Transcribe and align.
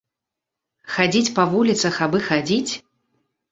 Хадзіць 0.93 1.33
па 1.37 1.45
вуліцах 1.53 2.01
абы 2.07 2.25
хадзіць? 2.31 2.71